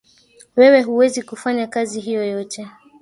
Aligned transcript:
Wewe 0.55 0.81
huwezi 0.81 1.23
kufanya 1.23 1.67
kazi 1.67 1.99
hiyo 1.99 2.25
yote 2.27 2.67